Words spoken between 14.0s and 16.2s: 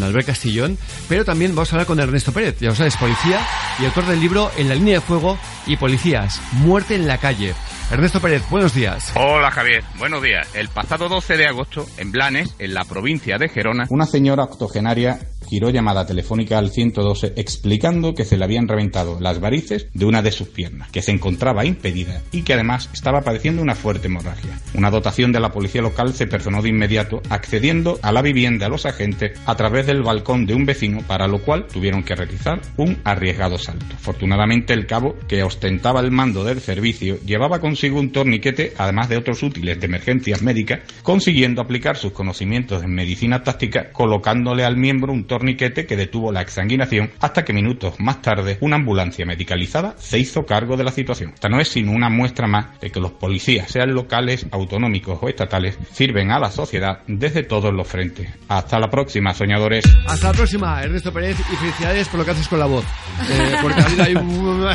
señora octogenaria giró llamada